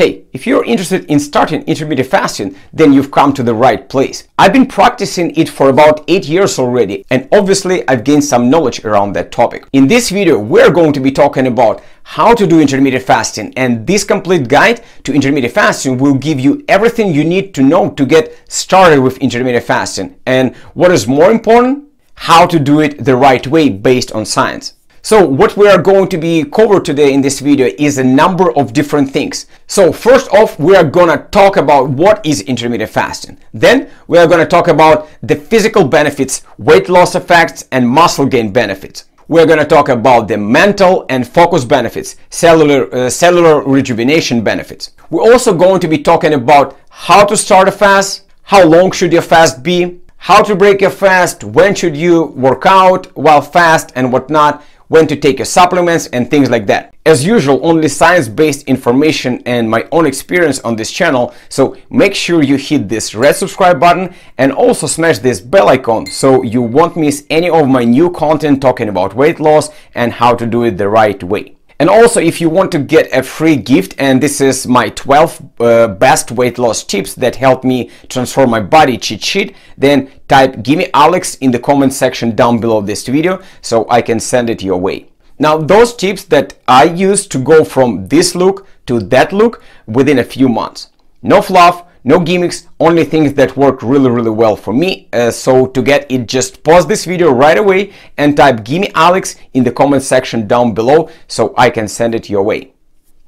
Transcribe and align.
Hey, 0.00 0.24
if 0.32 0.46
you're 0.46 0.64
interested 0.64 1.04
in 1.10 1.20
starting 1.20 1.62
intermittent 1.64 2.08
fasting, 2.08 2.56
then 2.72 2.94
you've 2.94 3.10
come 3.10 3.34
to 3.34 3.42
the 3.42 3.52
right 3.52 3.86
place. 3.86 4.26
I've 4.38 4.54
been 4.54 4.64
practicing 4.64 5.36
it 5.36 5.50
for 5.50 5.68
about 5.68 6.04
8 6.08 6.26
years 6.26 6.58
already, 6.58 7.04
and 7.10 7.28
obviously 7.30 7.86
I've 7.86 8.02
gained 8.02 8.24
some 8.24 8.48
knowledge 8.48 8.82
around 8.82 9.12
that 9.12 9.30
topic. 9.30 9.66
In 9.74 9.88
this 9.88 10.08
video, 10.08 10.38
we're 10.38 10.70
going 10.70 10.94
to 10.94 11.00
be 11.00 11.12
talking 11.12 11.46
about 11.46 11.82
how 12.02 12.32
to 12.32 12.46
do 12.46 12.60
intermittent 12.62 13.02
fasting, 13.02 13.52
and 13.58 13.86
this 13.86 14.02
complete 14.02 14.48
guide 14.48 14.82
to 15.04 15.12
intermittent 15.12 15.52
fasting 15.52 15.98
will 15.98 16.14
give 16.14 16.40
you 16.40 16.64
everything 16.66 17.12
you 17.12 17.22
need 17.22 17.52
to 17.56 17.62
know 17.62 17.90
to 17.90 18.06
get 18.06 18.50
started 18.50 19.00
with 19.00 19.18
intermittent 19.18 19.66
fasting. 19.66 20.18
And 20.24 20.56
what 20.72 20.92
is 20.92 21.06
more 21.06 21.30
important, 21.30 21.90
how 22.14 22.46
to 22.46 22.58
do 22.58 22.80
it 22.80 23.04
the 23.04 23.16
right 23.16 23.46
way 23.46 23.68
based 23.68 24.12
on 24.12 24.24
science. 24.24 24.72
So 25.02 25.24
what 25.24 25.56
we 25.56 25.66
are 25.66 25.80
going 25.80 26.08
to 26.10 26.18
be 26.18 26.44
covered 26.44 26.84
today 26.84 27.14
in 27.14 27.22
this 27.22 27.40
video 27.40 27.70
is 27.78 27.96
a 27.96 28.04
number 28.04 28.52
of 28.56 28.74
different 28.74 29.10
things. 29.10 29.46
So 29.66 29.92
first 29.92 30.30
off, 30.30 30.58
we 30.58 30.76
are 30.76 30.84
gonna 30.84 31.26
talk 31.30 31.56
about 31.56 31.88
what 31.88 32.24
is 32.24 32.42
intermittent 32.42 32.90
fasting. 32.90 33.38
Then 33.54 33.90
we 34.08 34.18
are 34.18 34.26
gonna 34.26 34.46
talk 34.46 34.68
about 34.68 35.08
the 35.22 35.36
physical 35.36 35.84
benefits, 35.84 36.42
weight 36.58 36.90
loss 36.90 37.14
effects, 37.14 37.66
and 37.72 37.88
muscle 37.88 38.26
gain 38.26 38.52
benefits. 38.52 39.06
We're 39.26 39.46
going 39.46 39.60
to 39.60 39.64
talk 39.64 39.88
about 39.88 40.26
the 40.26 40.36
mental 40.36 41.06
and 41.08 41.24
focus 41.24 41.64
benefits, 41.64 42.16
cellular, 42.30 42.92
uh, 42.92 43.08
cellular 43.08 43.62
rejuvenation 43.62 44.42
benefits. 44.42 44.90
We're 45.08 45.22
also 45.22 45.56
going 45.56 45.78
to 45.82 45.86
be 45.86 45.98
talking 45.98 46.34
about 46.34 46.76
how 46.88 47.24
to 47.26 47.36
start 47.36 47.68
a 47.68 47.70
fast, 47.70 48.24
how 48.42 48.66
long 48.66 48.90
should 48.90 49.12
your 49.12 49.22
fast 49.22 49.62
be, 49.62 50.00
how 50.16 50.42
to 50.42 50.56
break 50.56 50.80
your 50.80 50.90
fast, 50.90 51.44
when 51.44 51.76
should 51.76 51.96
you 51.96 52.24
work 52.24 52.66
out 52.66 53.06
while 53.16 53.40
fast 53.40 53.92
and 53.94 54.12
whatnot, 54.12 54.64
when 54.90 55.06
to 55.06 55.14
take 55.14 55.38
your 55.38 55.46
supplements 55.46 56.08
and 56.08 56.28
things 56.28 56.50
like 56.50 56.66
that. 56.66 56.92
As 57.06 57.24
usual, 57.24 57.60
only 57.62 57.86
science-based 57.86 58.64
information 58.64 59.40
and 59.46 59.70
my 59.70 59.86
own 59.92 60.04
experience 60.04 60.58
on 60.60 60.74
this 60.74 60.90
channel, 60.90 61.32
so 61.48 61.76
make 61.90 62.12
sure 62.12 62.42
you 62.42 62.56
hit 62.56 62.88
this 62.88 63.14
red 63.14 63.36
subscribe 63.36 63.78
button 63.78 64.12
and 64.36 64.50
also 64.52 64.88
smash 64.88 65.20
this 65.20 65.40
bell 65.40 65.68
icon 65.68 66.06
so 66.06 66.42
you 66.42 66.60
won't 66.60 66.96
miss 66.96 67.24
any 67.30 67.48
of 67.48 67.68
my 67.68 67.84
new 67.84 68.10
content 68.10 68.60
talking 68.60 68.88
about 68.88 69.14
weight 69.14 69.38
loss 69.38 69.70
and 69.94 70.12
how 70.14 70.34
to 70.34 70.44
do 70.44 70.64
it 70.64 70.76
the 70.76 70.88
right 70.88 71.22
way. 71.22 71.59
And 71.80 71.88
also, 71.88 72.20
if 72.20 72.42
you 72.42 72.50
want 72.50 72.70
to 72.72 72.78
get 72.78 73.08
a 73.10 73.22
free 73.22 73.56
gift, 73.56 73.94
and 73.96 74.22
this 74.22 74.42
is 74.42 74.66
my 74.66 74.90
12 74.90 75.60
uh, 75.60 75.88
best 75.88 76.30
weight 76.30 76.58
loss 76.58 76.84
tips 76.84 77.14
that 77.14 77.36
help 77.36 77.64
me 77.64 77.90
transform 78.10 78.50
my 78.50 78.60
body 78.60 78.98
cheat 78.98 79.24
sheet, 79.24 79.56
then 79.78 80.10
type 80.28 80.62
gimme 80.62 80.90
Alex 80.92 81.36
in 81.36 81.52
the 81.52 81.58
comment 81.58 81.94
section 81.94 82.36
down 82.36 82.60
below 82.60 82.82
this 82.82 83.06
video 83.06 83.40
so 83.62 83.86
I 83.88 84.02
can 84.02 84.20
send 84.20 84.50
it 84.50 84.62
your 84.62 84.76
way. 84.76 85.08
Now, 85.38 85.56
those 85.56 85.96
tips 85.96 86.24
that 86.24 86.58
I 86.68 86.84
use 86.84 87.26
to 87.28 87.38
go 87.38 87.64
from 87.64 88.08
this 88.08 88.34
look 88.34 88.66
to 88.84 89.00
that 89.00 89.32
look 89.32 89.62
within 89.86 90.18
a 90.18 90.24
few 90.24 90.50
months. 90.50 90.90
No 91.22 91.40
fluff, 91.40 91.84
no 92.04 92.20
gimmicks, 92.20 92.68
only 92.78 93.04
things 93.04 93.34
that 93.34 93.56
work 93.56 93.82
really, 93.82 94.10
really 94.10 94.30
well 94.30 94.56
for 94.56 94.72
me. 94.72 95.08
Uh, 95.12 95.30
so 95.30 95.66
to 95.66 95.82
get 95.82 96.10
it, 96.10 96.26
just 96.26 96.62
pause 96.62 96.86
this 96.86 97.04
video 97.04 97.30
right 97.32 97.58
away 97.58 97.92
and 98.16 98.36
type 98.36 98.64
gimme 98.64 98.90
Alex 98.94 99.36
in 99.54 99.64
the 99.64 99.72
comment 99.72 100.02
section 100.02 100.46
down 100.46 100.74
below 100.74 101.08
so 101.28 101.54
I 101.56 101.70
can 101.70 101.88
send 101.88 102.14
it 102.14 102.30
your 102.30 102.42
way. 102.42 102.72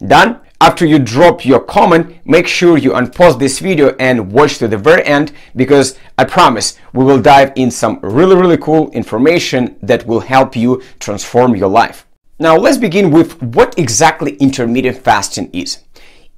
Done? 0.06 0.41
After 0.61 0.87
you 0.87 1.01
drop 1.01 1.45
your 1.45 1.59
comment, 1.59 2.17
make 2.25 2.47
sure 2.47 2.79
you 2.79 2.92
unpause 2.92 3.37
this 3.37 3.59
video 3.59 3.97
and 3.98 4.31
watch 4.31 4.59
to 4.59 4.69
the 4.69 4.79
very 4.79 5.05
end 5.05 5.33
because 5.57 5.98
I 6.17 6.25
promise 6.25 6.79
we 6.92 7.05
will 7.05 7.20
dive 7.20 7.53
in 7.57 7.69
some 7.70 7.98
really, 8.01 8.36
really 8.36 8.59
cool 8.59 8.89
information 8.92 9.77
that 9.83 10.07
will 10.07 10.20
help 10.20 10.55
you 10.55 10.81
transform 11.01 11.57
your 11.57 11.69
life. 11.69 12.07
Now 12.39 12.57
let's 12.57 12.79
begin 12.79 13.11
with 13.11 13.42
what 13.42 13.77
exactly 13.77 14.36
intermittent 14.36 14.98
fasting 14.98 15.51
is. 15.53 15.81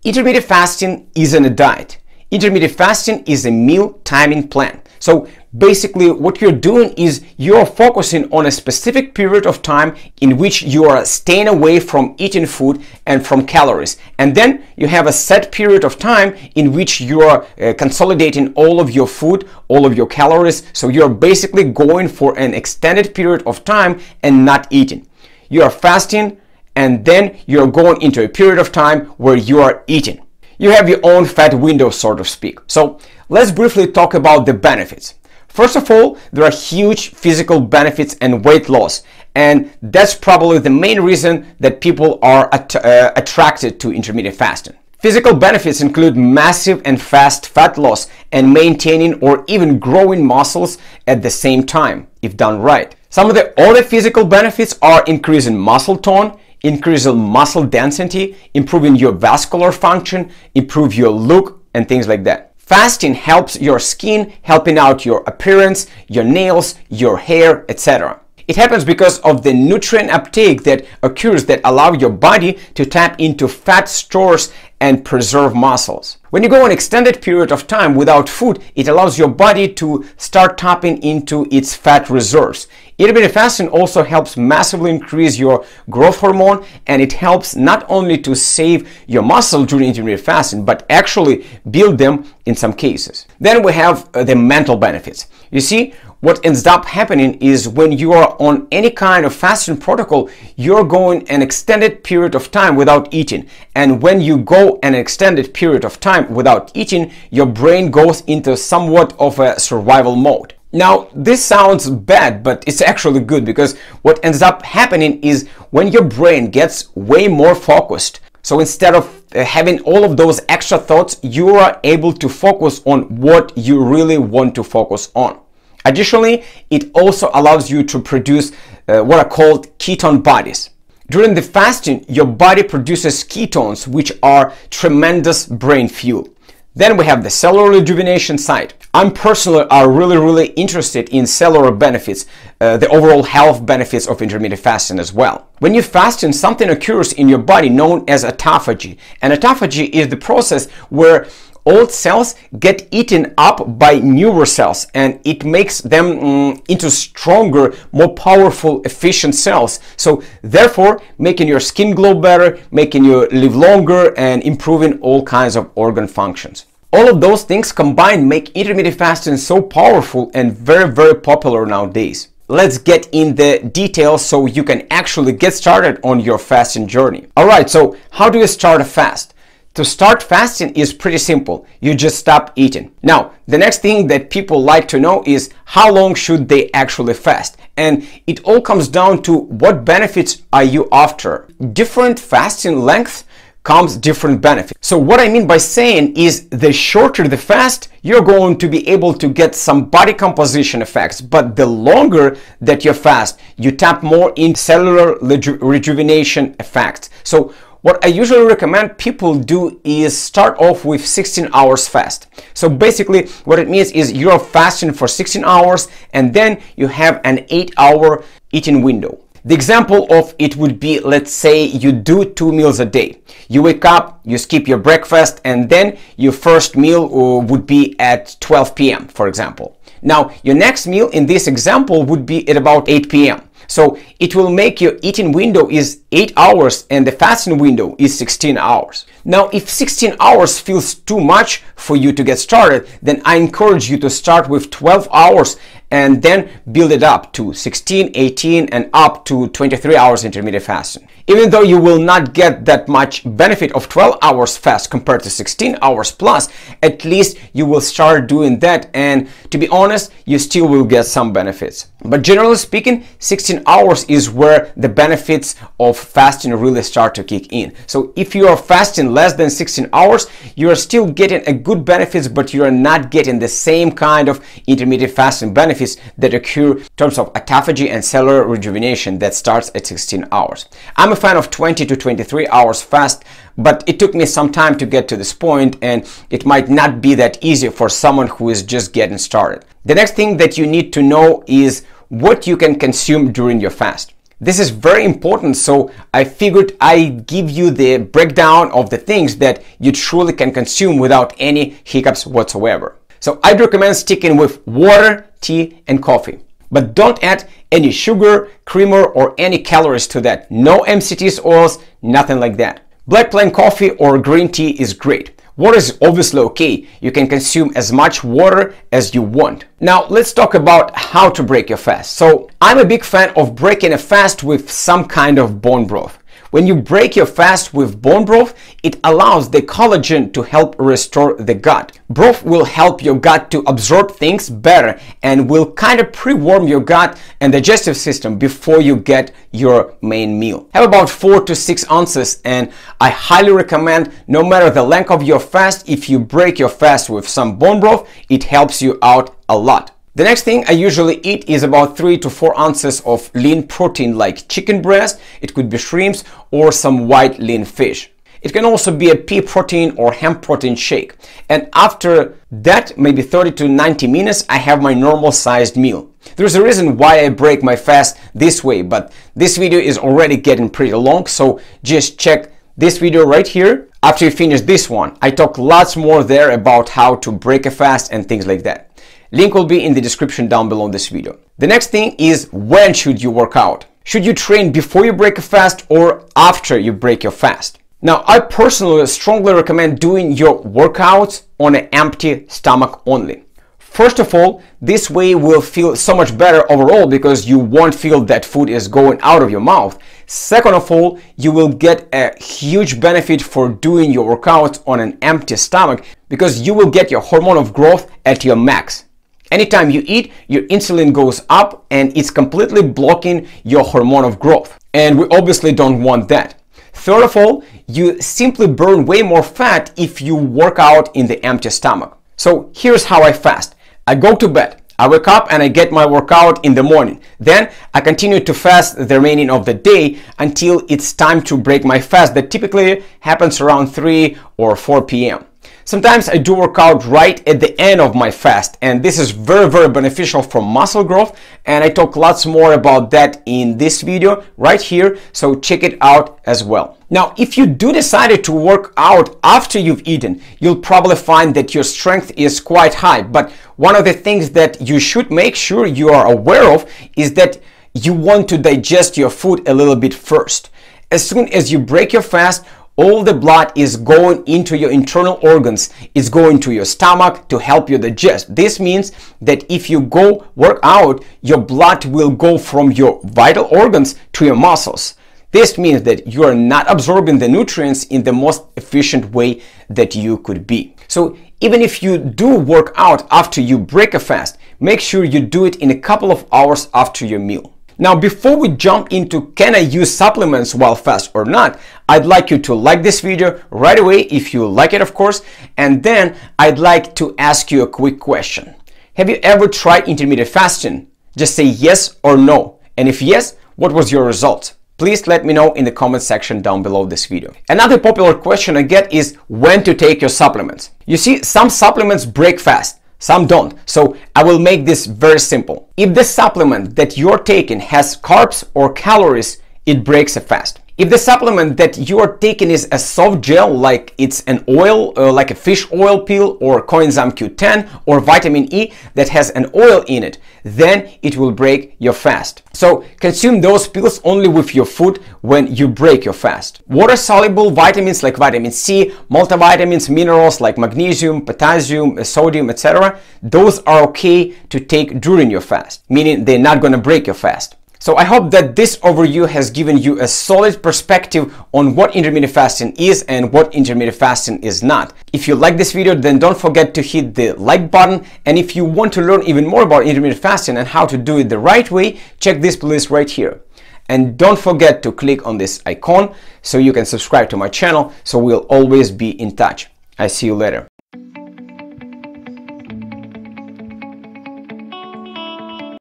Intermittent 0.04 0.46
fasting 0.46 1.10
isn't 1.14 1.44
a 1.44 1.50
diet. 1.50 1.98
Intermittent 2.30 2.72
fasting 2.72 3.22
is 3.26 3.46
a 3.46 3.50
meal 3.50 4.00
timing 4.04 4.48
plan. 4.48 4.80
So 4.98 5.28
basically 5.58 6.10
what 6.10 6.40
you're 6.40 6.50
doing 6.50 6.94
is 6.94 7.22
you're 7.36 7.66
focusing 7.66 8.32
on 8.32 8.46
a 8.46 8.50
specific 8.50 9.14
period 9.14 9.46
of 9.46 9.60
time 9.60 9.94
in 10.22 10.38
which 10.38 10.62
you 10.62 10.84
are 10.86 11.04
staying 11.04 11.46
away 11.46 11.78
from 11.78 12.14
eating 12.16 12.46
food 12.46 12.82
and 13.04 13.24
from 13.24 13.46
calories. 13.46 13.98
And 14.18 14.34
then 14.34 14.64
you 14.76 14.86
have 14.88 15.06
a 15.06 15.12
set 15.12 15.52
period 15.52 15.84
of 15.84 15.98
time 15.98 16.34
in 16.54 16.72
which 16.72 17.02
you 17.02 17.20
are 17.20 17.46
uh, 17.60 17.74
consolidating 17.76 18.54
all 18.54 18.80
of 18.80 18.90
your 18.90 19.06
food, 19.06 19.46
all 19.68 19.84
of 19.84 19.94
your 19.94 20.06
calories. 20.06 20.62
So 20.72 20.88
you're 20.88 21.10
basically 21.10 21.64
going 21.64 22.08
for 22.08 22.36
an 22.38 22.54
extended 22.54 23.14
period 23.14 23.42
of 23.46 23.62
time 23.64 24.00
and 24.22 24.46
not 24.46 24.66
eating. 24.70 25.06
You 25.50 25.62
are 25.62 25.70
fasting 25.70 26.40
and 26.74 27.04
then 27.04 27.38
you're 27.46 27.66
going 27.66 28.00
into 28.00 28.24
a 28.24 28.28
period 28.28 28.58
of 28.58 28.72
time 28.72 29.06
where 29.18 29.36
you 29.36 29.60
are 29.60 29.84
eating 29.86 30.23
you 30.58 30.70
have 30.70 30.88
your 30.88 31.00
own 31.02 31.24
fat 31.24 31.54
window, 31.54 31.90
so 31.90 32.14
to 32.14 32.24
speak. 32.24 32.58
So 32.66 32.98
let's 33.28 33.50
briefly 33.50 33.90
talk 33.90 34.14
about 34.14 34.46
the 34.46 34.54
benefits. 34.54 35.14
First 35.48 35.76
of 35.76 35.90
all, 35.90 36.18
there 36.32 36.44
are 36.44 36.50
huge 36.50 37.10
physical 37.10 37.60
benefits 37.60 38.16
and 38.20 38.44
weight 38.44 38.68
loss, 38.68 39.02
and 39.34 39.72
that's 39.82 40.14
probably 40.14 40.58
the 40.58 40.70
main 40.70 41.00
reason 41.00 41.46
that 41.60 41.80
people 41.80 42.18
are 42.22 42.48
at, 42.52 42.74
uh, 42.74 43.12
attracted 43.14 43.78
to 43.80 43.92
intermittent 43.92 44.34
fasting. 44.34 44.74
Physical 44.98 45.34
benefits 45.34 45.80
include 45.80 46.16
massive 46.16 46.80
and 46.84 47.00
fast 47.00 47.46
fat 47.46 47.76
loss 47.76 48.08
and 48.32 48.52
maintaining 48.52 49.14
or 49.20 49.44
even 49.46 49.78
growing 49.78 50.26
muscles 50.26 50.78
at 51.06 51.22
the 51.22 51.30
same 51.30 51.62
time, 51.62 52.06
if 52.22 52.36
done 52.36 52.60
right. 52.60 52.96
Some 53.10 53.28
of 53.28 53.36
the 53.36 53.52
other 53.60 53.82
physical 53.82 54.24
benefits 54.24 54.76
are 54.82 55.04
increasing 55.06 55.56
muscle 55.56 55.96
tone, 55.96 56.36
increasing 56.64 57.18
muscle 57.18 57.64
density, 57.64 58.36
improving 58.54 58.96
your 58.96 59.12
vascular 59.12 59.70
function, 59.70 60.30
improve 60.56 60.94
your 60.94 61.10
look, 61.10 61.62
and 61.74 61.88
things 61.88 62.08
like 62.08 62.24
that. 62.24 62.52
Fasting 62.56 63.14
helps 63.14 63.60
your 63.60 63.78
skin, 63.78 64.32
helping 64.42 64.78
out 64.78 65.04
your 65.04 65.22
appearance, 65.26 65.86
your 66.08 66.24
nails, 66.24 66.76
your 66.88 67.18
hair, 67.18 67.64
etc. 67.68 68.20
It 68.46 68.56
happens 68.56 68.84
because 68.84 69.20
of 69.20 69.42
the 69.42 69.54
nutrient 69.54 70.10
uptake 70.10 70.64
that 70.64 70.84
occurs 71.02 71.46
that 71.46 71.60
allow 71.64 71.92
your 71.92 72.10
body 72.10 72.58
to 72.74 72.84
tap 72.84 73.18
into 73.18 73.48
fat 73.48 73.88
stores 73.88 74.52
and 74.80 75.02
preserve 75.04 75.54
muscles. 75.54 76.18
When 76.28 76.42
you 76.42 76.48
go 76.50 76.66
an 76.66 76.72
extended 76.72 77.22
period 77.22 77.50
of 77.50 77.66
time 77.66 77.94
without 77.94 78.28
food, 78.28 78.62
it 78.74 78.86
allows 78.86 79.18
your 79.18 79.28
body 79.28 79.72
to 79.74 80.04
start 80.18 80.58
tapping 80.58 81.02
into 81.02 81.46
its 81.50 81.74
fat 81.74 82.10
reserves. 82.10 82.68
Intermittent 82.98 83.32
fasting 83.32 83.68
also 83.68 84.02
helps 84.02 84.36
massively 84.36 84.90
increase 84.90 85.38
your 85.38 85.64
growth 85.88 86.18
hormone 86.18 86.64
and 86.86 87.00
it 87.00 87.14
helps 87.14 87.56
not 87.56 87.86
only 87.88 88.18
to 88.18 88.36
save 88.36 88.88
your 89.06 89.22
muscle 89.22 89.64
during 89.64 89.88
intermittent 89.88 90.26
fasting, 90.26 90.64
but 90.64 90.84
actually 90.90 91.46
build 91.70 91.96
them 91.96 92.26
in 92.44 92.54
some 92.54 92.72
cases. 92.72 93.26
Then 93.40 93.62
we 93.62 93.72
have 93.72 94.10
uh, 94.12 94.22
the 94.22 94.36
mental 94.36 94.76
benefits. 94.76 95.28
You 95.50 95.60
see, 95.60 95.94
what 96.24 96.40
ends 96.42 96.66
up 96.66 96.86
happening 96.86 97.34
is 97.34 97.68
when 97.68 97.92
you 97.92 98.14
are 98.14 98.34
on 98.40 98.66
any 98.72 98.90
kind 98.90 99.26
of 99.26 99.34
fasting 99.34 99.76
protocol, 99.76 100.30
you're 100.56 100.82
going 100.82 101.28
an 101.28 101.42
extended 101.42 102.02
period 102.02 102.34
of 102.34 102.50
time 102.50 102.76
without 102.76 103.12
eating. 103.12 103.46
And 103.74 104.02
when 104.02 104.22
you 104.22 104.38
go 104.38 104.78
an 104.82 104.94
extended 104.94 105.52
period 105.52 105.84
of 105.84 106.00
time 106.00 106.32
without 106.32 106.72
eating, 106.74 107.12
your 107.30 107.44
brain 107.44 107.90
goes 107.90 108.22
into 108.22 108.56
somewhat 108.56 109.14
of 109.20 109.38
a 109.38 109.60
survival 109.60 110.16
mode. 110.16 110.54
Now, 110.72 111.08
this 111.14 111.44
sounds 111.44 111.90
bad, 111.90 112.42
but 112.42 112.64
it's 112.66 112.80
actually 112.80 113.20
good 113.20 113.44
because 113.44 113.76
what 114.00 114.18
ends 114.24 114.40
up 114.40 114.62
happening 114.62 115.20
is 115.22 115.46
when 115.70 115.88
your 115.88 116.04
brain 116.04 116.50
gets 116.50 116.94
way 116.96 117.28
more 117.28 117.54
focused, 117.54 118.20
so 118.42 118.60
instead 118.60 118.94
of 118.94 119.22
uh, 119.34 119.44
having 119.44 119.80
all 119.82 120.04
of 120.04 120.16
those 120.16 120.40
extra 120.48 120.78
thoughts, 120.78 121.18
you 121.22 121.56
are 121.56 121.80
able 121.84 122.12
to 122.14 122.28
focus 122.28 122.80
on 122.86 123.02
what 123.20 123.56
you 123.56 123.84
really 123.84 124.18
want 124.18 124.54
to 124.54 124.64
focus 124.64 125.10
on. 125.14 125.43
Additionally, 125.84 126.44
it 126.70 126.90
also 126.94 127.30
allows 127.34 127.70
you 127.70 127.82
to 127.82 127.98
produce 127.98 128.52
uh, 128.88 129.02
what 129.02 129.18
are 129.18 129.28
called 129.28 129.78
ketone 129.78 130.22
bodies. 130.22 130.70
During 131.10 131.34
the 131.34 131.42
fasting, 131.42 132.06
your 132.08 132.24
body 132.24 132.62
produces 132.62 133.22
ketones, 133.22 133.86
which 133.86 134.10
are 134.22 134.54
tremendous 134.70 135.44
brain 135.44 135.88
fuel. 135.88 136.28
Then 136.76 136.96
we 136.96 137.04
have 137.04 137.22
the 137.22 137.30
cellular 137.30 137.70
rejuvenation 137.70 138.36
side. 138.36 138.74
I'm 138.94 139.12
personally 139.12 139.64
are 139.70 139.90
really, 139.90 140.16
really 140.16 140.48
interested 140.54 141.08
in 141.10 141.26
cellular 141.26 141.70
benefits, 141.70 142.26
uh, 142.60 142.78
the 142.78 142.88
overall 142.88 143.22
health 143.22 143.64
benefits 143.64 144.08
of 144.08 144.22
intermittent 144.22 144.60
fasting 144.60 144.98
as 144.98 145.12
well. 145.12 145.48
When 145.58 145.74
you 145.74 145.82
fast 145.82 146.20
something 146.32 146.70
occurs 146.70 147.12
in 147.12 147.28
your 147.28 147.38
body 147.38 147.68
known 147.68 148.04
as 148.08 148.24
autophagy. 148.24 148.96
And 149.20 149.32
autophagy 149.32 149.90
is 149.90 150.08
the 150.08 150.16
process 150.16 150.68
where 150.88 151.28
old 151.66 151.90
cells 151.90 152.34
get 152.58 152.86
eaten 152.90 153.34
up 153.38 153.78
by 153.78 153.98
newer 153.98 154.46
cells 154.46 154.86
and 154.94 155.20
it 155.24 155.44
makes 155.44 155.80
them 155.80 156.18
um, 156.18 156.62
into 156.68 156.90
stronger 156.90 157.74
more 157.92 158.12
powerful 158.14 158.82
efficient 158.84 159.34
cells. 159.34 159.80
So 159.96 160.22
therefore 160.42 161.02
making 161.18 161.48
your 161.48 161.60
skin 161.60 161.94
glow 161.94 162.14
better 162.14 162.58
making 162.70 163.04
you 163.04 163.26
live 163.28 163.56
longer 163.56 164.14
and 164.16 164.42
improving 164.42 165.00
all 165.00 165.24
kinds 165.24 165.56
of 165.56 165.70
organ 165.74 166.06
functions. 166.06 166.66
All 166.92 167.08
of 167.08 167.20
those 167.20 167.42
things 167.42 167.72
combined 167.72 168.28
make 168.28 168.50
intermittent 168.50 168.96
fasting 168.96 169.36
so 169.36 169.60
powerful 169.60 170.30
and 170.34 170.52
very 170.52 170.90
very 170.90 171.14
popular 171.14 171.66
nowadays. 171.66 172.28
Let's 172.46 172.76
get 172.76 173.08
in 173.12 173.34
the 173.34 173.58
details 173.72 174.24
so 174.24 174.44
you 174.44 174.64
can 174.64 174.86
actually 174.90 175.32
get 175.32 175.54
started 175.54 175.98
on 176.04 176.20
your 176.20 176.38
fasting 176.38 176.86
journey. 176.86 177.26
All 177.36 177.46
right 177.46 177.68
so 177.68 177.96
how 178.10 178.28
do 178.28 178.38
you 178.38 178.46
start 178.46 178.80
a 178.80 178.84
fast 178.84 179.33
To 179.74 179.84
start 179.84 180.22
fasting 180.22 180.72
is 180.76 180.92
pretty 180.92 181.18
simple. 181.18 181.66
You 181.80 181.96
just 181.96 182.16
stop 182.16 182.52
eating. 182.54 182.92
Now, 183.02 183.32
the 183.48 183.58
next 183.58 183.78
thing 183.82 184.06
that 184.06 184.30
people 184.30 184.62
like 184.62 184.86
to 184.88 185.00
know 185.00 185.24
is 185.26 185.50
how 185.64 185.92
long 185.92 186.14
should 186.14 186.48
they 186.48 186.70
actually 186.70 187.14
fast? 187.14 187.56
And 187.76 188.06
it 188.28 188.38
all 188.44 188.60
comes 188.60 188.86
down 188.86 189.22
to 189.24 189.36
what 189.36 189.84
benefits 189.84 190.42
are 190.52 190.62
you 190.62 190.88
after? 190.92 191.48
Different 191.72 192.20
fasting 192.20 192.82
length 192.82 193.26
comes 193.64 193.96
different 193.96 194.40
benefits. 194.40 194.78
So 194.80 194.96
what 194.96 195.18
I 195.18 195.28
mean 195.28 195.48
by 195.48 195.56
saying 195.56 196.16
is 196.16 196.48
the 196.50 196.72
shorter 196.72 197.26
the 197.26 197.36
fast, 197.36 197.88
you're 198.02 198.22
going 198.22 198.58
to 198.58 198.68
be 198.68 198.86
able 198.86 199.12
to 199.14 199.28
get 199.28 199.56
some 199.56 199.86
body 199.86 200.12
composition 200.12 200.82
effects. 200.82 201.20
But 201.20 201.56
the 201.56 201.66
longer 201.66 202.36
that 202.60 202.84
you 202.84 202.92
fast, 202.92 203.40
you 203.56 203.72
tap 203.72 204.04
more 204.04 204.32
in 204.36 204.54
cellular 204.54 205.18
reju 205.20 205.56
rejuvenation 205.56 206.54
effects. 206.60 207.10
So 207.24 207.52
what 207.84 208.02
I 208.02 208.08
usually 208.08 208.46
recommend 208.46 208.96
people 208.96 209.34
do 209.34 209.78
is 209.84 210.18
start 210.18 210.56
off 210.58 210.86
with 210.86 211.06
16 211.06 211.50
hours 211.52 211.86
fast. 211.86 212.28
So 212.54 212.66
basically 212.70 213.26
what 213.44 213.58
it 213.58 213.68
means 213.68 213.90
is 213.90 214.10
you're 214.10 214.38
fasting 214.38 214.94
for 214.94 215.06
16 215.06 215.44
hours 215.44 215.88
and 216.14 216.32
then 216.32 216.62
you 216.76 216.86
have 216.86 217.20
an 217.24 217.44
8 217.50 217.74
hour 217.76 218.24
eating 218.52 218.80
window. 218.80 219.20
The 219.44 219.54
example 219.54 220.10
of 220.10 220.34
it 220.38 220.56
would 220.56 220.80
be, 220.80 220.98
let's 220.98 221.30
say 221.30 221.66
you 221.66 221.92
do 221.92 222.24
two 222.24 222.50
meals 222.50 222.80
a 222.80 222.86
day. 222.86 223.20
You 223.48 223.60
wake 223.60 223.84
up, 223.84 224.18
you 224.24 224.38
skip 224.38 224.66
your 224.66 224.78
breakfast, 224.78 225.42
and 225.44 225.68
then 225.68 225.98
your 226.16 226.32
first 226.32 226.78
meal 226.78 227.04
uh, 227.04 227.44
would 227.44 227.66
be 227.66 227.96
at 227.98 228.38
12 228.40 228.74
p.m., 228.74 229.08
for 229.08 229.28
example. 229.28 229.76
Now, 230.00 230.30
your 230.42 230.54
next 230.54 230.86
meal 230.86 231.10
in 231.10 231.26
this 231.26 231.46
example 231.46 232.02
would 232.04 232.24
be 232.24 232.48
at 232.48 232.56
about 232.56 232.88
8 232.88 233.10
p.m. 233.10 233.46
So 233.66 233.98
it 234.18 234.34
will 234.34 234.50
make 234.50 234.80
your 234.80 234.98
eating 235.02 235.32
window 235.32 235.68
is 235.68 236.02
8 236.12 236.32
hours 236.36 236.86
and 236.90 237.06
the 237.06 237.12
fasting 237.12 237.58
window 237.58 237.96
is 237.98 238.16
16 238.16 238.58
hours. 238.58 239.06
Now, 239.24 239.48
if 239.52 239.70
16 239.70 240.16
hours 240.20 240.60
feels 240.60 240.94
too 240.94 241.20
much 241.20 241.62
for 241.76 241.96
you 241.96 242.12
to 242.12 242.22
get 242.22 242.38
started, 242.38 242.86
then 243.02 243.22
I 243.24 243.36
encourage 243.36 243.90
you 243.90 243.98
to 243.98 244.10
start 244.10 244.48
with 244.48 244.70
12 244.70 245.08
hours 245.12 245.56
and 245.94 246.20
then 246.22 246.50
build 246.72 246.90
it 246.90 247.04
up 247.04 247.32
to 247.32 247.54
16, 247.54 248.10
18, 248.14 248.68
and 248.70 248.90
up 248.92 249.24
to 249.26 249.46
23 249.50 249.94
hours 249.94 250.24
intermittent 250.24 250.64
fasting. 250.64 251.06
Even 251.28 251.50
though 251.50 251.62
you 251.62 251.78
will 251.78 252.00
not 252.00 252.34
get 252.34 252.64
that 252.64 252.88
much 252.88 253.22
benefit 253.24 253.72
of 253.72 253.88
12 253.88 254.18
hours 254.20 254.56
fast 254.56 254.90
compared 254.90 255.22
to 255.22 255.30
16 255.30 255.78
hours 255.80 256.10
plus, 256.10 256.48
at 256.82 257.04
least 257.04 257.38
you 257.52 257.64
will 257.64 257.80
start 257.80 258.26
doing 258.26 258.58
that. 258.58 258.90
And 258.92 259.28
to 259.50 259.56
be 259.56 259.68
honest, 259.68 260.12
you 260.26 260.40
still 260.40 260.66
will 260.66 260.84
get 260.84 261.06
some 261.06 261.32
benefits. 261.32 261.86
But 262.04 262.22
generally 262.22 262.56
speaking, 262.56 263.04
16 263.20 263.62
hours 263.64 264.04
is 264.04 264.28
where 264.28 264.72
the 264.76 264.88
benefits 264.88 265.54
of 265.78 265.96
fasting 265.96 266.52
really 266.52 266.82
start 266.82 267.14
to 267.14 267.24
kick 267.24 267.52
in. 267.52 267.72
So 267.86 268.12
if 268.16 268.34
you 268.34 268.48
are 268.48 268.56
fasting 268.56 269.14
less 269.14 269.32
than 269.32 269.48
16 269.48 269.88
hours, 269.92 270.26
you 270.56 270.68
are 270.70 270.76
still 270.76 271.06
getting 271.06 271.42
a 271.46 271.52
good 271.54 271.84
benefits, 271.84 272.28
but 272.28 272.52
you 272.52 272.64
are 272.64 272.70
not 272.70 273.10
getting 273.10 273.38
the 273.38 273.48
same 273.48 273.92
kind 273.92 274.28
of 274.28 274.44
intermittent 274.66 275.12
fasting 275.12 275.54
benefits 275.54 275.83
that 276.18 276.34
occur 276.34 276.78
in 276.78 276.84
terms 276.96 277.18
of 277.18 277.32
autophagy 277.34 277.88
and 277.90 278.04
cellular 278.04 278.44
rejuvenation 278.44 279.18
that 279.18 279.34
starts 279.34 279.70
at 279.74 279.86
16 279.86 280.26
hours. 280.32 280.66
I'm 280.96 281.12
a 281.12 281.16
fan 281.16 281.36
of 281.36 281.50
20 281.50 281.86
to 281.86 281.96
23 281.96 282.48
hours 282.48 282.82
fast, 282.82 283.24
but 283.56 283.84
it 283.86 283.98
took 283.98 284.14
me 284.14 284.26
some 284.26 284.50
time 284.50 284.76
to 284.78 284.86
get 284.86 285.08
to 285.08 285.16
this 285.16 285.32
point 285.32 285.76
and 285.82 286.08
it 286.30 286.44
might 286.46 286.68
not 286.68 287.00
be 287.00 287.14
that 287.14 287.38
easy 287.42 287.68
for 287.68 287.88
someone 287.88 288.28
who 288.28 288.50
is 288.50 288.62
just 288.62 288.92
getting 288.92 289.18
started. 289.18 289.64
The 289.84 289.94
next 289.94 290.14
thing 290.14 290.36
that 290.38 290.56
you 290.58 290.66
need 290.66 290.92
to 290.94 291.02
know 291.02 291.44
is 291.46 291.84
what 292.08 292.46
you 292.46 292.56
can 292.56 292.78
consume 292.78 293.32
during 293.32 293.60
your 293.60 293.70
fast. 293.70 294.14
This 294.40 294.58
is 294.58 294.70
very 294.70 295.04
important, 295.04 295.56
so 295.56 295.90
I 296.12 296.24
figured 296.24 296.76
I 296.80 297.22
give 297.26 297.48
you 297.50 297.70
the 297.70 297.98
breakdown 297.98 298.70
of 298.72 298.90
the 298.90 298.98
things 298.98 299.36
that 299.36 299.62
you 299.78 299.92
truly 299.92 300.32
can 300.32 300.52
consume 300.52 300.98
without 300.98 301.32
any 301.38 301.76
hiccups 301.84 302.26
whatsoever. 302.26 302.96
So 303.24 303.40
I'd 303.42 303.58
recommend 303.58 303.96
sticking 303.96 304.36
with 304.36 304.60
water, 304.66 305.24
tea, 305.40 305.80
and 305.86 306.02
coffee. 306.02 306.40
But 306.70 306.94
don't 306.94 307.24
add 307.24 307.48
any 307.72 307.90
sugar, 307.90 308.50
creamer, 308.66 309.02
or 309.02 309.34
any 309.38 309.60
calories 309.60 310.06
to 310.08 310.20
that. 310.20 310.50
No 310.50 310.80
MCTs 310.80 311.42
oils, 311.42 311.78
nothing 312.02 312.38
like 312.38 312.58
that. 312.58 312.86
Black 313.06 313.30
plain 313.30 313.50
coffee 313.50 313.92
or 313.92 314.18
green 314.18 314.52
tea 314.52 314.78
is 314.78 314.92
great. 314.92 315.40
Water 315.56 315.78
is 315.78 315.96
obviously 316.02 316.40
okay. 316.40 316.86
You 317.00 317.12
can 317.12 317.26
consume 317.26 317.72
as 317.74 317.92
much 317.92 318.22
water 318.22 318.74
as 318.92 319.14
you 319.14 319.22
want. 319.22 319.64
Now 319.80 320.06
let's 320.08 320.34
talk 320.34 320.52
about 320.52 320.94
how 320.94 321.30
to 321.30 321.42
break 321.42 321.70
your 321.70 321.78
fast. 321.78 322.16
So 322.16 322.50
I'm 322.60 322.76
a 322.76 322.84
big 322.84 323.04
fan 323.04 323.32
of 323.36 323.54
breaking 323.54 323.94
a 323.94 323.98
fast 323.98 324.44
with 324.44 324.70
some 324.70 325.06
kind 325.06 325.38
of 325.38 325.62
bone 325.62 325.86
broth. 325.86 326.18
When 326.54 326.68
you 326.68 326.76
break 326.76 327.16
your 327.16 327.26
fast 327.26 327.74
with 327.74 328.00
bone 328.00 328.24
broth, 328.24 328.54
it 328.84 329.00
allows 329.02 329.50
the 329.50 329.60
collagen 329.60 330.32
to 330.34 330.42
help 330.42 330.76
restore 330.78 331.34
the 331.34 331.54
gut. 331.54 331.98
Broth 332.08 332.44
will 332.44 332.64
help 332.64 333.02
your 333.02 333.18
gut 333.18 333.50
to 333.50 333.64
absorb 333.66 334.12
things 334.12 334.50
better 334.50 335.00
and 335.24 335.50
will 335.50 335.72
kind 335.72 335.98
of 335.98 336.12
pre-warm 336.12 336.68
your 336.68 336.78
gut 336.78 337.18
and 337.40 337.52
digestive 337.52 337.96
system 337.96 338.38
before 338.38 338.80
you 338.80 338.94
get 338.94 339.34
your 339.50 339.96
main 340.00 340.38
meal. 340.38 340.68
Have 340.74 340.84
about 340.84 341.10
4 341.10 341.44
to 341.44 341.56
6 341.56 341.90
ounces 341.90 342.40
and 342.44 342.72
I 343.00 343.10
highly 343.10 343.50
recommend 343.50 344.12
no 344.28 344.44
matter 344.44 344.70
the 344.70 344.84
length 344.84 345.10
of 345.10 345.24
your 345.24 345.40
fast, 345.40 345.88
if 345.88 346.08
you 346.08 346.20
break 346.20 346.60
your 346.60 346.68
fast 346.68 347.10
with 347.10 347.26
some 347.26 347.58
bone 347.58 347.80
broth, 347.80 348.08
it 348.30 348.44
helps 348.44 348.80
you 348.80 348.96
out 349.02 349.36
a 349.48 349.58
lot. 349.58 349.90
The 350.16 350.22
next 350.22 350.44
thing 350.44 350.64
I 350.68 350.72
usually 350.72 351.16
eat 351.24 351.48
is 351.48 351.64
about 351.64 351.96
3 351.96 352.18
to 352.18 352.30
4 352.30 352.56
ounces 352.56 353.00
of 353.00 353.34
lean 353.34 353.66
protein 353.66 354.16
like 354.16 354.46
chicken 354.46 354.80
breast, 354.80 355.20
it 355.40 355.54
could 355.54 355.68
be 355.68 355.76
shrimps 355.76 356.22
or 356.52 356.70
some 356.70 357.08
white 357.08 357.40
lean 357.40 357.64
fish. 357.64 358.12
It 358.40 358.52
can 358.52 358.64
also 358.64 358.96
be 358.96 359.10
a 359.10 359.16
pea 359.16 359.40
protein 359.40 359.92
or 359.96 360.12
hemp 360.12 360.40
protein 360.40 360.76
shake. 360.76 361.16
And 361.48 361.68
after 361.72 362.36
that, 362.52 362.96
maybe 362.96 363.22
30 363.22 363.50
to 363.52 363.68
90 363.68 364.06
minutes, 364.06 364.44
I 364.48 364.58
have 364.58 364.80
my 364.80 364.94
normal 364.94 365.32
sized 365.32 365.76
meal. 365.76 366.08
There's 366.36 366.54
a 366.54 366.62
reason 366.62 366.96
why 366.96 367.24
I 367.24 367.30
break 367.30 367.64
my 367.64 367.74
fast 367.74 368.16
this 368.36 368.62
way, 368.62 368.82
but 368.82 369.12
this 369.34 369.56
video 369.56 369.80
is 369.80 369.98
already 369.98 370.36
getting 370.36 370.70
pretty 370.70 370.94
long, 370.94 371.26
so 371.26 371.58
just 371.82 372.20
check 372.20 372.52
this 372.76 372.98
video 372.98 373.26
right 373.26 373.48
here. 373.48 373.88
After 374.04 374.26
you 374.26 374.30
finish 374.30 374.60
this 374.60 374.88
one, 374.88 375.18
I 375.20 375.32
talk 375.32 375.58
lots 375.58 375.96
more 375.96 376.22
there 376.22 376.52
about 376.52 376.90
how 376.90 377.16
to 377.16 377.32
break 377.32 377.66
a 377.66 377.70
fast 377.72 378.12
and 378.12 378.28
things 378.28 378.46
like 378.46 378.62
that. 378.62 378.93
Link 379.34 379.52
will 379.52 379.64
be 379.64 379.84
in 379.84 379.94
the 379.94 380.00
description 380.00 380.46
down 380.46 380.68
below 380.68 380.86
this 380.86 381.08
video. 381.08 381.36
The 381.58 381.66
next 381.66 381.88
thing 381.88 382.14
is 382.18 382.48
when 382.52 382.94
should 382.94 383.20
you 383.20 383.32
work 383.32 383.56
out? 383.56 383.84
Should 384.04 384.24
you 384.24 384.32
train 384.32 384.70
before 384.70 385.04
you 385.04 385.12
break 385.12 385.38
a 385.38 385.42
fast 385.42 385.84
or 385.88 386.24
after 386.36 386.78
you 386.78 386.92
break 386.92 387.24
your 387.24 387.32
fast? 387.32 387.80
Now, 388.00 388.22
I 388.28 388.38
personally 388.38 389.04
strongly 389.06 389.52
recommend 389.52 389.98
doing 389.98 390.30
your 390.30 390.62
workouts 390.62 391.46
on 391.58 391.74
an 391.74 391.88
empty 391.90 392.46
stomach 392.46 393.02
only. 393.06 393.44
First 393.78 394.20
of 394.20 394.32
all, 394.34 394.62
this 394.80 395.10
way 395.10 395.34
will 395.34 395.60
feel 395.60 395.96
so 395.96 396.14
much 396.14 396.38
better 396.38 396.70
overall 396.70 397.08
because 397.08 397.44
you 397.44 397.58
won't 397.58 397.94
feel 397.94 398.20
that 398.26 398.44
food 398.44 398.70
is 398.70 398.86
going 398.86 399.18
out 399.20 399.42
of 399.42 399.50
your 399.50 399.60
mouth. 399.60 399.98
Second 400.26 400.74
of 400.74 400.88
all, 400.92 401.18
you 401.34 401.50
will 401.50 401.70
get 401.70 402.08
a 402.12 402.40
huge 402.40 403.00
benefit 403.00 403.42
for 403.42 403.68
doing 403.68 404.12
your 404.12 404.36
workouts 404.36 404.80
on 404.86 405.00
an 405.00 405.18
empty 405.22 405.56
stomach 405.56 406.04
because 406.28 406.60
you 406.64 406.72
will 406.72 406.88
get 406.88 407.10
your 407.10 407.20
hormone 407.20 407.56
of 407.56 407.72
growth 407.72 408.08
at 408.24 408.44
your 408.44 408.54
max. 408.54 409.06
Anytime 409.50 409.90
you 409.90 410.02
eat, 410.06 410.32
your 410.48 410.62
insulin 410.64 411.12
goes 411.12 411.42
up 411.48 411.86
and 411.90 412.16
it's 412.16 412.30
completely 412.30 412.82
blocking 412.82 413.46
your 413.62 413.84
hormone 413.84 414.24
of 414.24 414.38
growth. 414.38 414.78
And 414.92 415.18
we 415.18 415.26
obviously 415.30 415.72
don't 415.72 416.02
want 416.02 416.28
that. 416.28 416.60
Third 416.92 417.24
of 417.24 417.36
all, 417.36 417.62
you 417.86 418.20
simply 418.22 418.66
burn 418.66 419.04
way 419.04 419.22
more 419.22 419.42
fat 419.42 419.92
if 419.96 420.22
you 420.22 420.34
work 420.34 420.78
out 420.78 421.14
in 421.14 421.26
the 421.26 421.44
empty 421.44 421.70
stomach. 421.70 422.16
So 422.36 422.70
here's 422.74 423.04
how 423.04 423.22
I 423.22 423.32
fast. 423.32 423.74
I 424.06 424.14
go 424.14 424.34
to 424.36 424.48
bed. 424.48 424.80
I 424.98 425.08
wake 425.08 425.26
up 425.26 425.48
and 425.50 425.62
I 425.62 425.68
get 425.68 425.90
my 425.90 426.06
workout 426.06 426.64
in 426.64 426.74
the 426.74 426.82
morning. 426.82 427.20
Then 427.40 427.70
I 427.92 428.00
continue 428.00 428.38
to 428.40 428.54
fast 428.54 428.96
the 428.96 429.16
remaining 429.16 429.50
of 429.50 429.66
the 429.66 429.74
day 429.74 430.18
until 430.38 430.82
it's 430.88 431.12
time 431.12 431.42
to 431.42 431.56
break 431.56 431.84
my 431.84 432.00
fast 432.00 432.34
that 432.34 432.50
typically 432.50 433.02
happens 433.20 433.60
around 433.60 433.88
3 433.88 434.36
or 434.56 434.76
4 434.76 435.02
p.m. 435.02 435.44
Sometimes 435.86 436.30
I 436.30 436.38
do 436.38 436.54
work 436.54 436.78
out 436.78 437.04
right 437.04 437.46
at 437.46 437.60
the 437.60 437.78
end 437.78 438.00
of 438.00 438.14
my 438.14 438.30
fast 438.30 438.78
and 438.80 439.02
this 439.02 439.18
is 439.18 439.32
very 439.32 439.68
very 439.68 439.88
beneficial 439.90 440.42
for 440.42 440.62
muscle 440.62 441.04
growth 441.04 441.38
and 441.66 441.84
I 441.84 441.90
talk 441.90 442.16
lots 442.16 442.46
more 442.46 442.72
about 442.72 443.10
that 443.10 443.42
in 443.44 443.76
this 443.76 444.00
video 444.00 444.44
right 444.56 444.80
here 444.80 445.18
so 445.34 445.54
check 445.54 445.82
it 445.82 445.98
out 446.00 446.40
as 446.46 446.64
well. 446.64 446.96
Now 447.10 447.34
if 447.36 447.58
you 447.58 447.66
do 447.66 447.92
decide 447.92 448.42
to 448.44 448.52
work 448.52 448.94
out 448.96 449.38
after 449.44 449.78
you've 449.78 450.08
eaten 450.08 450.40
you'll 450.58 450.80
probably 450.80 451.16
find 451.16 451.54
that 451.54 451.74
your 451.74 451.84
strength 451.84 452.32
is 452.34 452.60
quite 452.60 452.94
high 452.94 453.20
but 453.20 453.50
one 453.76 453.94
of 453.94 454.06
the 454.06 454.14
things 454.14 454.52
that 454.52 454.80
you 454.80 454.98
should 454.98 455.30
make 455.30 455.54
sure 455.54 455.84
you 455.84 456.08
are 456.08 456.32
aware 456.32 456.74
of 456.74 456.90
is 457.14 457.34
that 457.34 457.60
you 457.92 458.14
want 458.14 458.48
to 458.48 458.56
digest 458.56 459.18
your 459.18 459.30
food 459.30 459.68
a 459.68 459.74
little 459.74 459.96
bit 459.96 460.14
first. 460.14 460.70
As 461.10 461.28
soon 461.28 461.48
as 461.52 461.70
you 461.70 461.78
break 461.78 462.12
your 462.14 462.22
fast 462.22 462.64
all 462.96 463.24
the 463.24 463.34
blood 463.34 463.72
is 463.74 463.96
going 463.96 464.46
into 464.46 464.76
your 464.76 464.90
internal 464.90 465.38
organs 465.42 465.90
is 466.14 466.28
going 466.28 466.60
to 466.60 466.72
your 466.72 466.84
stomach 466.84 467.48
to 467.48 467.58
help 467.58 467.90
you 467.90 467.98
digest 467.98 468.54
this 468.54 468.78
means 468.78 469.12
that 469.40 469.64
if 469.70 469.90
you 469.90 470.00
go 470.00 470.46
work 470.54 470.78
out 470.82 471.24
your 471.42 471.58
blood 471.58 472.04
will 472.04 472.30
go 472.30 472.56
from 472.56 472.92
your 472.92 473.20
vital 473.24 473.64
organs 473.70 474.14
to 474.32 474.44
your 474.44 474.56
muscles 474.56 475.14
This 475.54 475.78
means 475.78 476.02
that 476.02 476.26
you 476.26 476.42
are 476.42 476.54
not 476.54 476.90
absorbing 476.90 477.38
the 477.38 477.46
nutrients 477.46 478.02
in 478.06 478.24
the 478.24 478.32
most 478.32 478.64
efficient 478.76 479.30
way 479.30 479.62
that 479.88 480.16
you 480.16 480.38
could 480.38 480.66
be. 480.66 480.96
So 481.06 481.36
even 481.60 481.80
if 481.80 482.02
you 482.02 482.18
do 482.18 482.56
work 482.56 482.92
out 482.96 483.24
after 483.30 483.60
you 483.60 483.78
break 483.78 484.14
a 484.14 484.18
fast, 484.18 484.58
make 484.80 484.98
sure 484.98 485.22
you 485.22 485.38
do 485.38 485.64
it 485.64 485.76
in 485.76 485.92
a 485.92 486.00
couple 486.00 486.32
of 486.32 486.44
hours 486.50 486.88
after 486.92 487.24
your 487.24 487.38
meal. 487.38 487.73
Now, 487.96 488.16
before 488.16 488.56
we 488.56 488.70
jump 488.70 489.12
into 489.12 489.52
can 489.52 489.74
I 489.74 489.78
use 489.78 490.14
supplements 490.14 490.74
while 490.74 490.96
fast 490.96 491.30
or 491.34 491.44
not, 491.44 491.78
I'd 492.08 492.26
like 492.26 492.50
you 492.50 492.58
to 492.58 492.74
like 492.74 493.02
this 493.02 493.20
video 493.20 493.62
right 493.70 493.98
away 493.98 494.22
if 494.22 494.52
you 494.52 494.66
like 494.66 494.92
it, 494.92 495.00
of 495.00 495.14
course, 495.14 495.42
and 495.76 496.02
then 496.02 496.36
I'd 496.58 496.78
like 496.78 497.14
to 497.16 497.34
ask 497.38 497.70
you 497.70 497.82
a 497.82 497.88
quick 497.88 498.18
question. 498.18 498.74
Have 499.14 499.30
you 499.30 499.38
ever 499.42 499.68
tried 499.68 500.08
intermittent 500.08 500.48
fasting? 500.48 501.06
Just 501.36 501.54
say 501.54 501.64
yes 501.64 502.16
or 502.24 502.36
no. 502.36 502.80
And 502.96 503.08
if 503.08 503.22
yes, 503.22 503.56
what 503.76 503.92
was 503.92 504.10
your 504.10 504.24
result? 504.24 504.74
Please 504.96 505.26
let 505.26 505.44
me 505.44 505.52
know 505.52 505.72
in 505.72 505.84
the 505.84 505.92
comment 505.92 506.22
section 506.22 506.62
down 506.62 506.82
below 506.82 507.04
this 507.04 507.26
video. 507.26 507.52
Another 507.68 507.98
popular 507.98 508.34
question 508.34 508.76
I 508.76 508.82
get 508.82 509.12
is 509.12 509.36
when 509.48 509.82
to 509.84 509.94
take 509.94 510.20
your 510.20 510.28
supplements. 510.28 510.90
You 511.06 511.16
see, 511.16 511.42
some 511.42 511.70
supplements 511.70 512.24
break 512.24 512.58
fast 512.58 513.00
some 513.24 513.46
don't. 513.46 513.72
So 513.88 514.18
I 514.36 514.44
will 514.44 514.58
make 514.58 514.84
this 514.84 515.06
very 515.06 515.40
simple. 515.40 515.88
If 515.96 516.12
the 516.12 516.24
supplement 516.24 516.94
that 516.96 517.16
you're 517.16 517.38
taking 517.38 517.80
has 517.80 518.18
carbs 518.18 518.64
or 518.74 518.92
calories, 518.92 519.62
it 519.86 520.04
breaks 520.04 520.36
a 520.36 520.42
fast. 520.42 520.80
If 520.96 521.10
the 521.10 521.18
supplement 521.18 521.76
that 521.78 522.08
you 522.08 522.20
are 522.20 522.36
taking 522.36 522.70
is 522.70 522.86
a 522.92 523.00
soft 523.00 523.40
gel, 523.40 523.68
like 523.76 524.14
it's 524.16 524.44
an 524.44 524.64
oil, 524.68 525.12
uh, 525.16 525.32
like 525.32 525.50
a 525.50 525.54
fish 525.56 525.90
oil 525.92 526.20
pill 526.20 526.56
or 526.60 526.86
coenzyme 526.86 527.32
Q10 527.32 528.02
or 528.06 528.20
vitamin 528.20 528.72
E 528.72 528.92
that 529.14 529.28
has 529.30 529.50
an 529.50 529.72
oil 529.74 530.04
in 530.06 530.22
it, 530.22 530.38
then 530.62 531.10
it 531.20 531.36
will 531.36 531.50
break 531.50 531.96
your 531.98 532.12
fast. 532.12 532.62
So 532.72 533.04
consume 533.18 533.60
those 533.60 533.88
pills 533.88 534.20
only 534.22 534.46
with 534.46 534.72
your 534.72 534.84
food 534.86 535.18
when 535.40 535.74
you 535.74 535.88
break 535.88 536.24
your 536.24 536.32
fast. 536.32 536.80
Water 536.86 537.16
soluble 537.16 537.72
vitamins 537.72 538.22
like 538.22 538.36
vitamin 538.36 538.70
C, 538.70 539.12
multivitamins, 539.28 540.08
minerals 540.08 540.60
like 540.60 540.78
magnesium, 540.78 541.44
potassium, 541.44 542.22
sodium, 542.22 542.70
etc. 542.70 543.18
Those 543.42 543.80
are 543.80 544.04
okay 544.10 544.52
to 544.68 544.78
take 544.78 545.20
during 545.20 545.50
your 545.50 545.60
fast, 545.60 546.04
meaning 546.08 546.44
they're 546.44 546.56
not 546.56 546.80
gonna 546.80 546.98
break 546.98 547.26
your 547.26 547.34
fast. 547.34 547.74
So 548.04 548.16
I 548.16 548.24
hope 548.24 548.50
that 548.50 548.76
this 548.76 548.98
overview 548.98 549.48
has 549.48 549.70
given 549.70 549.96
you 549.96 550.20
a 550.20 550.28
solid 550.28 550.82
perspective 550.82 551.56
on 551.72 551.94
what 551.94 552.14
intermittent 552.14 552.52
fasting 552.52 552.94
is 552.98 553.22
and 553.28 553.50
what 553.50 553.74
intermittent 553.74 554.18
fasting 554.18 554.62
is 554.62 554.82
not. 554.82 555.14
If 555.32 555.48
you 555.48 555.54
like 555.54 555.78
this 555.78 555.92
video, 555.92 556.14
then 556.14 556.38
don't 556.38 556.58
forget 556.58 556.92
to 556.96 557.00
hit 557.00 557.34
the 557.34 557.52
like 557.52 557.90
button. 557.90 558.26
And 558.44 558.58
if 558.58 558.76
you 558.76 558.84
want 558.84 559.14
to 559.14 559.22
learn 559.22 559.42
even 559.44 559.66
more 559.66 559.84
about 559.84 560.06
intermittent 560.06 560.42
fasting 560.42 560.76
and 560.76 560.86
how 560.86 561.06
to 561.06 561.16
do 561.16 561.38
it 561.38 561.48
the 561.48 561.58
right 561.58 561.90
way, 561.90 562.20
check 562.40 562.60
this 562.60 562.76
playlist 562.76 563.08
right 563.08 563.30
here. 563.30 563.62
And 564.10 564.36
don't 564.36 564.58
forget 564.58 565.02
to 565.04 565.10
click 565.10 565.46
on 565.46 565.56
this 565.56 565.80
icon 565.86 566.34
so 566.60 566.76
you 566.76 566.92
can 566.92 567.06
subscribe 567.06 567.48
to 567.48 567.56
my 567.56 567.70
channel 567.70 568.12
so 568.22 568.36
we'll 568.36 568.66
always 568.68 569.10
be 569.10 569.30
in 569.40 569.56
touch. 569.56 569.88
I 570.18 570.26
see 570.26 570.44
you 570.44 570.54
later. 570.54 570.86